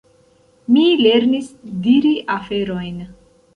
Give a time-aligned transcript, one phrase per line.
[0.77, 1.53] Mi lernis
[1.85, 3.01] diri aferojn.